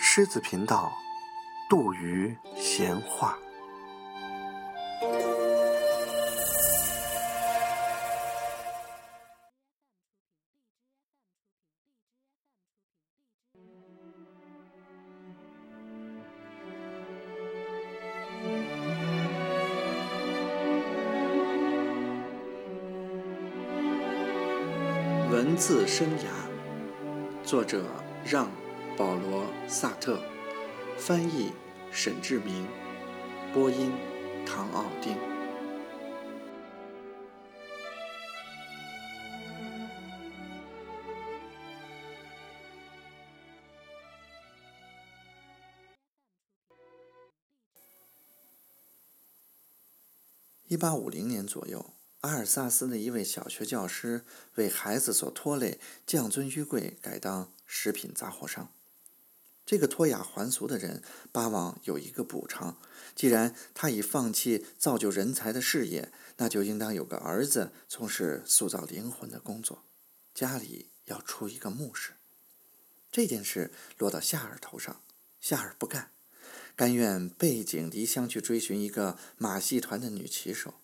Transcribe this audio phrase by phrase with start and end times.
[0.00, 0.92] 狮子频道，
[1.68, 3.36] 杜鱼闲话。
[25.58, 26.28] 字生涯，
[27.44, 27.84] 作者
[28.24, 28.46] 让·
[28.96, 30.22] 保罗·萨特，
[30.96, 31.52] 翻译
[31.90, 32.64] 沈志明，
[33.52, 33.90] 播音
[34.46, 35.16] 唐奥丁。
[50.68, 51.97] 一八五零年左右。
[52.28, 54.22] 阿尔萨斯的一位小学教师
[54.56, 58.70] 为孩子所拖累，降尊于贵，改当食品杂货商。
[59.64, 62.76] 这个脱雅还俗的人巴望有一个补偿。
[63.14, 69.82] 既然他已放弃造就人才的事业，那就应当有个儿子从事塑造灵魂的工作。
[70.34, 72.12] 家里要出一个牧师。
[73.10, 75.00] 这件事落到夏尔头上，
[75.40, 76.10] 夏尔不干，
[76.76, 80.74] 甘愿背井离乡去追寻一个马戏团的女骑手。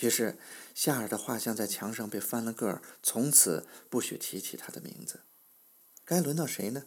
[0.00, 0.38] 于是，
[0.74, 5.20] 夏尔的画像在墙上被翻了个儿，从此不许提起他的名字。
[6.04, 6.84] 该轮到谁呢？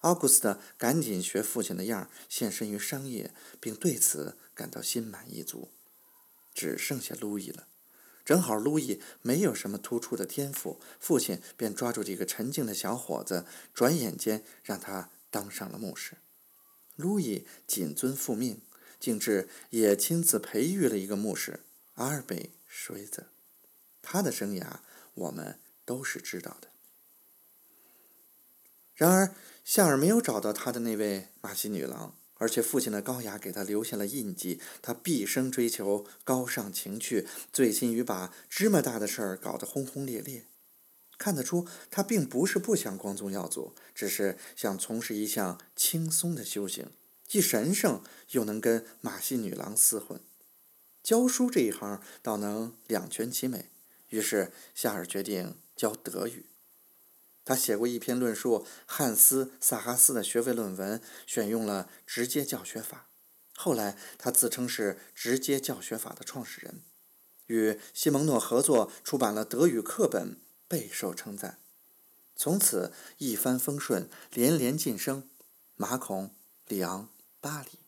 [0.00, 5.72] 奥古斯特赶紧学父亲的样儿，献身于商业，并对此感到心满意足。
[6.54, 7.66] 只剩下路易了。
[8.24, 13.44] 正好路易没有什么突出的天赋，父亲便抓住这个沉静的小伙子，
[13.74, 16.12] 转眼间让他当上了牧师。
[16.94, 18.60] 路易谨遵父命，
[18.98, 21.60] 竟至也亲自培育了一个牧师。
[21.96, 23.26] 阿尔贝·水子，
[24.02, 24.80] 他的生涯
[25.14, 26.68] 我们都是知道的。
[28.94, 34.60] 然而，夏尔没有找到他的那位马戏女郎，而且父亲的高雅给他留下了印记。
[34.82, 40.44] 他毕生追求高尚情趣，醉心于把芝麻大的事儿搞得轰轰烈烈。
[41.16, 46.90] 看得出，他并不是不想光宗耀祖，只是想从事一项轻松的修行，
[47.26, 50.20] 既神圣又能跟马戏女郎厮混。
[51.06, 53.70] 教书这一行倒能两全其美，
[54.08, 56.46] 于是夏尔决定教德语。
[57.44, 63.06] 他写过一篇论述汉斯·萨哈斯的学位论文，选用了直接教学法。
[63.54, 66.82] 后来他自称是直接教学法的创始人，
[67.46, 71.60] 与西蒙诺合作出版了德语课本，备受称赞。
[72.34, 75.30] 从此一帆风顺，连连晋升，
[75.76, 76.34] 马孔、
[76.66, 77.08] 里昂、
[77.40, 77.85] 巴黎。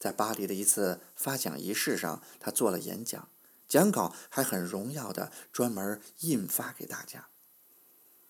[0.00, 3.28] 在巴黎的一次发奖仪式上，他做了演讲，
[3.68, 7.28] 讲稿还很荣耀的专门印发给大家。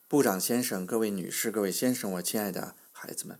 [0.09, 3.38] 部长先生、各位女士、各位先生，我亲爱的孩子们，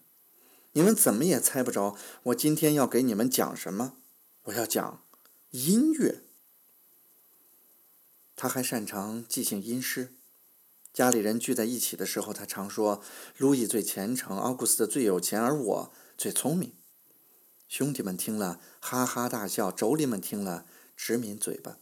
[0.73, 3.97] 你们怎么也猜不着我今天要给你们讲什么？
[4.45, 5.05] 我要讲
[5.51, 6.23] 音乐。
[8.37, 10.15] 他还擅长即兴吟诗。
[10.93, 13.03] 家里人聚在一起的时候，他常说
[13.37, 16.73] ：“路易最虔诚，奥古斯特最有钱，而我最聪明。”
[17.71, 20.67] 兄弟们听了哈哈大笑，妯娌们听了
[20.97, 21.79] 直抿嘴巴。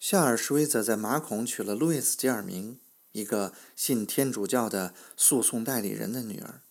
[0.00, 2.80] 夏尔施威泽在马孔娶了路易斯·吉尔明，
[3.12, 6.62] 一个信天主教的诉讼代理人的女儿。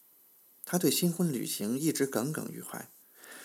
[0.66, 2.90] 她对新婚旅行一直耿耿于怀，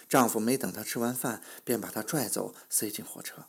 [0.09, 3.49] 丈夫没等她吃完饭，便把她拽走，塞进火车。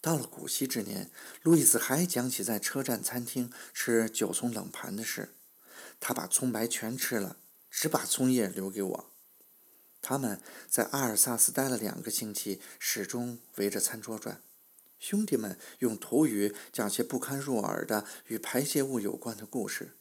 [0.00, 1.10] 到了古稀之年，
[1.42, 5.34] 路易斯还讲起在车站餐厅吃九葱冷盘的事，
[6.00, 7.36] 他把葱白全吃了。
[7.76, 9.12] 只把葱叶留给我。
[10.00, 14.40] 他们在阿尔萨斯待了两个星期，始终围着餐桌转。
[14.98, 19.94] 兄弟们用土语讲些不堪入耳的与排泄物有关的故事。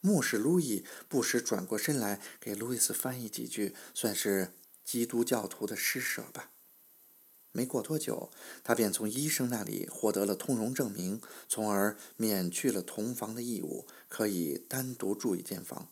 [0.00, 4.52] 牧师路易不时转过身来给路易斯翻译几句，算是
[4.84, 6.50] 基督教徒的施舍吧。
[7.52, 8.30] 没过多久，
[8.64, 15.88] 他便从医生那里获得了通融证明，从而免去了同房的义务，可以单独住一间房。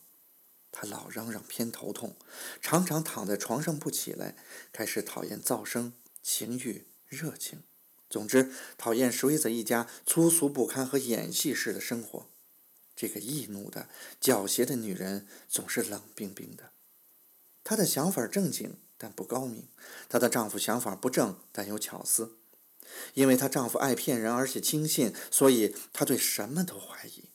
[0.81, 2.15] 他老嚷嚷偏头痛，
[2.61, 4.37] 常常躺在床上不起来，
[4.71, 5.91] 开始讨厌噪声、
[6.23, 7.63] 情欲、热情，
[8.09, 12.29] 总之讨厌水子一家粗俗不堪和演戏式的生活。
[12.95, 13.89] 这个易怒的、
[14.21, 16.71] 狡黠的女人总是冷冰冰的。
[17.61, 19.63] 她的想法正经，但不高明；
[20.07, 22.37] 她的丈夫想法不正，但有巧思。
[23.15, 27.25] 因为她丈夫爱骗人，而且轻信，所以她对什么都怀疑。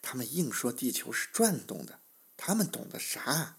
[0.00, 1.98] 他们硬说地球是转动的。
[2.42, 3.58] 他们懂得啥？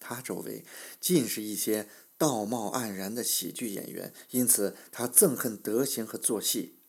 [0.00, 0.64] 他周围
[1.00, 1.88] 尽是一些
[2.18, 6.80] 道貌岸然的喜剧演员，因此他憎恨德行和做戏。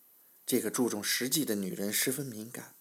[0.44, 2.74] 这个注重实际的女人十分敏感。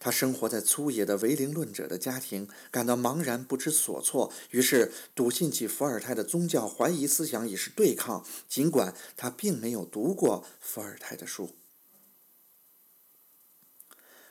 [0.00, 11.54] 她生活在粗野的唯灵论者的家庭，感到茫然不知所措，于是笃信起伏尔泰的宗教怀疑思想以示对抗，尽管她并没有读过伏尔泰的书。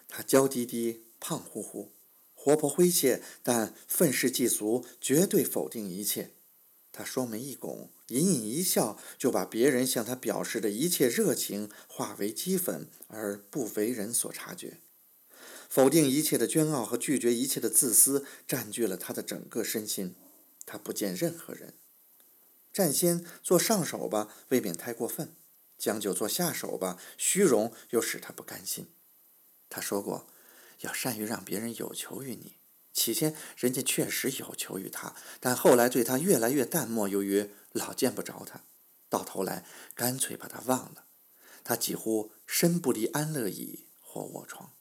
[0.08, 1.93] 她娇滴滴、胖乎乎，
[2.44, 6.32] 活泼诙谐，但愤世嫉俗，绝对否定一切。
[6.92, 14.82] 他双眉一拱，隐隐一笑，就把别人向他表示的一切热情化为齑粉，而不为人所察觉。
[15.70, 20.14] 否定一切的骄傲和拒绝一切的自私占据了他的整个身心，
[20.66, 21.74] 他不见任何人。
[22.74, 25.28] 占先做上手吧，未免太过分；
[25.78, 28.88] 将就做下手吧，虚荣又使他不甘心。
[29.70, 30.28] 他说过，
[30.84, 32.54] 要善于让别人有求于你。
[32.94, 38.62] 起先人家确实有求于他，但后来对他越来越淡漠，由于老见不着他，
[39.10, 39.66] 到头来
[39.96, 41.06] 干脆把他忘了。
[41.64, 44.72] 他几乎身不离安乐椅或卧床。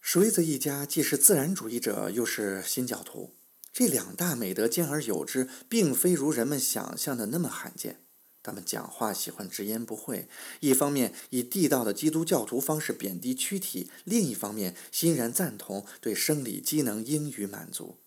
[0.00, 3.34] 舒维泽一家既是自然主义者，又是新教徒，
[3.72, 8.01] 这两大美德兼而有之，并非如人们想象的那么罕见。
[8.42, 10.28] 他们讲话喜欢直言不讳，
[10.60, 17.98] 一方面以地道的基督教徒方式贬低躯体，另一方面欣然赞同对生理机能应予满足。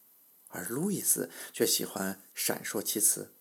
[0.50, 3.32] 而路易斯却喜欢闪烁其词。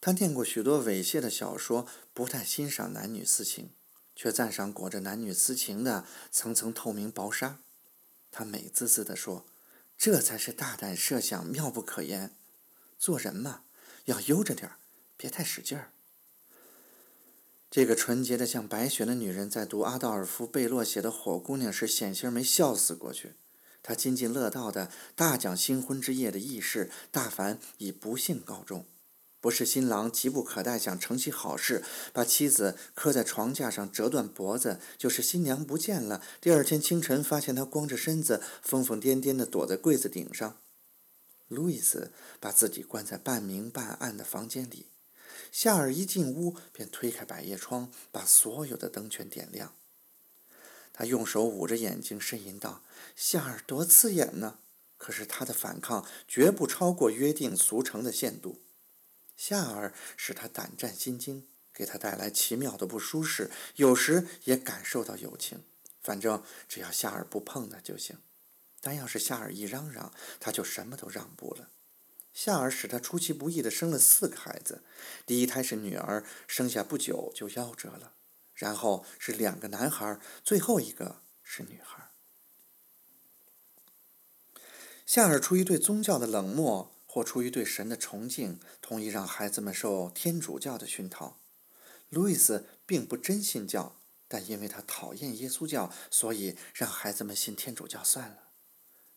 [0.00, 3.70] 他念过许多猥亵的小说，不太欣赏男女私情。
[4.16, 7.58] 却赞赏裹着男女私情的层层透明薄纱，
[8.30, 9.44] 他美滋滋地说
[9.98, 12.30] ：“这才是大胆设想，妙不可言。
[12.96, 13.64] 做人嘛，
[14.04, 14.78] 要悠着点儿，
[15.16, 15.90] 别太使劲儿。”
[17.70, 23.34] 这个纯洁的像白雪的女人在读阿道尔夫·贝洛写的《火姑娘》时，险些没笑死过去。
[23.82, 28.86] 她津津乐道的大讲新婚之夜的轶事，大凡以不幸告终。
[29.40, 31.84] 不是新郎急不可待想成其好事，
[32.14, 36.22] 把妻子磕在床架上折断脖子，就是新娘不见了。
[36.40, 40.56] 第二天清晨发现她光着身子，疯疯癫癫地躲在柜子顶上。
[41.48, 44.86] 路易斯把自己关在半明半暗的房间里，
[45.54, 49.76] 夏尔一进屋便推开百叶窗，把所有的灯全点亮。
[50.92, 52.82] 他用手捂着眼睛，呻吟道
[53.14, 54.58] ：“夏尔多刺眼呢！”
[54.98, 58.62] 可是他的反抗绝不超过约定俗成的限度。
[59.36, 65.62] 夏尔使他胆战心惊，给他带来奇妙的不舒适，有时也感受到友情。
[66.02, 68.18] 反正只要夏尔不碰他就行，
[68.80, 71.68] 但要是夏尔一嚷嚷，他就什么都让步了。
[72.34, 74.82] 夏尔使他出其不意的生了四个孩子，
[75.24, 78.12] 第一胎是女儿，生下不久就夭折了，
[78.54, 82.10] 然后是两个男孩，最后一个是女孩。
[85.06, 86.90] 夏尔出于对宗教的冷漠。
[87.06, 91.38] 或出于对神的崇敬，同意让孩子们受天主教的熏陶。
[92.10, 98.43] 路易斯并不真信教，但因为他讨厌耶稣教，所以让孩子们信天主教算了。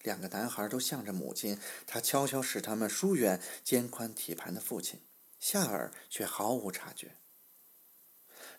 [0.04, 5.02] 两个男孩都向着母亲，他悄悄使他们疏远肩宽体盘的父亲。
[5.40, 7.16] 夏尔却毫无察觉。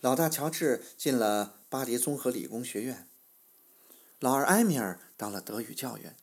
[0.00, 3.08] 老大乔治进了巴黎综合理工学院，
[4.20, 6.16] 老二埃米尔当了德语教员。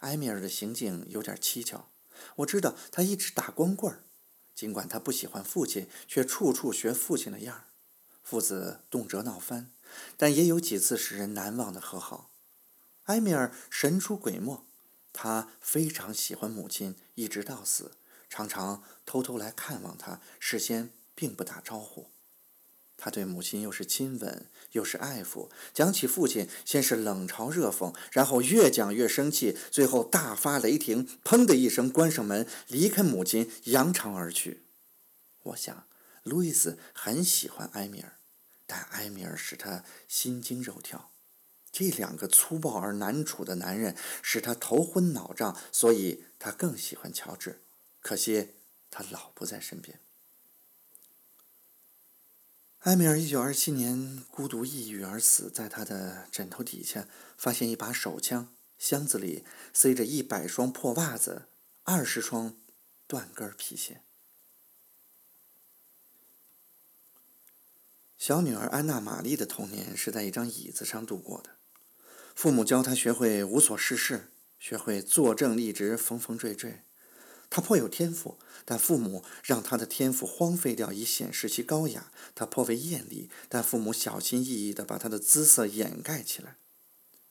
[0.00, 1.90] 埃米尔的行径有点蹊跷。
[2.36, 4.04] 我知道他一直打光棍儿，
[4.54, 7.64] 尽管他不喜欢父亲，却处处学父亲的样儿。
[8.22, 9.72] 父子动辄闹翻，
[10.16, 12.30] 但也有几次使人难忘的和好。
[13.10, 14.64] 埃米尔神出鬼没，
[15.12, 17.96] 他非常喜欢母亲，一直到死，
[18.28, 22.08] 常常偷偷来看望他，事先并不打招呼。
[22.96, 34.62] 他对母亲又是亲吻又是爱抚，讲起父亲，先是冷嘲热讽，然后越讲越生气，最后大发雷霆，砰的一声关上门，离开母亲，扬长而去。
[35.42, 35.84] 我想，
[36.22, 38.18] 路易斯很喜欢埃米尔，
[38.68, 41.09] 但埃米尔使他心惊肉跳。
[41.72, 47.60] 这两个粗暴而难处的男人使他头昏脑胀，所以他更喜欢乔治。
[48.00, 48.54] 可惜
[48.90, 50.00] 他老不在身边。
[52.80, 61.48] 埃米尔一九二七年孤独抑郁而死，在他的枕头底下发现一把手枪，箱子里塞着一百双破袜子，
[61.84, 62.56] 二十双
[63.06, 64.00] 断跟皮鞋。
[68.16, 71.56] 小女儿安娜·玛丽的童年是在一张椅子上度过的，
[72.40, 76.84] 父母教他学会无所事事，学会坐正立直，缝缝缀缀。
[77.50, 82.10] 他颇有天赋，但父母让他的天赋荒废掉，以显示其高雅。
[82.34, 86.56] 他颇为艳丽，但父母小心翼翼地把他的姿色掩盖起来。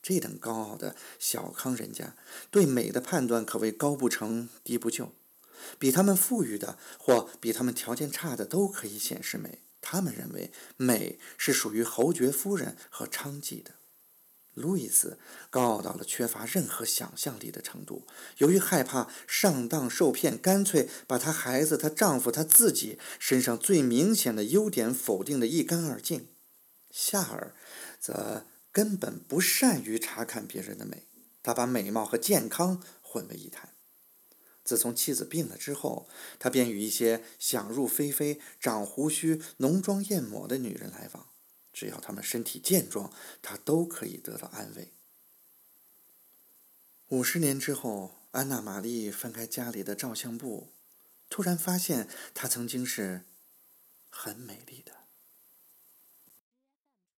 [0.00, 2.14] 这等高傲的小康人家，
[2.52, 5.12] 对美的判断可谓高不成低不就。
[5.80, 9.58] 比他们富裕的或比他们条件差的都可以显示美。
[9.80, 13.72] 他们认为美是属于侯爵夫人和娼妓的。
[14.60, 15.18] 路易斯
[15.50, 18.06] 高傲到了缺乏任何想象力的程度。
[18.38, 26.28] 由于害怕上当受骗，干脆把她孩子、她丈夫、她自己身上最明显的优点否定的一干二净。
[26.90, 27.54] 夏尔
[27.98, 31.06] 则根本不善于查看别人的美，
[31.42, 33.70] 他把美貌和健康混为一谈。
[34.62, 41.26] 自从妻子病了之后，他便与一些想入非非、长胡须、浓妆艳抹的女人来往。
[41.80, 43.10] 只要他们身体健壮，
[43.40, 44.92] 他都可以得到安慰。
[47.08, 50.74] 五十年之后，安娜·玛丽翻开家里的照相簿，
[51.30, 53.22] 突然发现她曾经是
[54.10, 54.99] 很美丽的。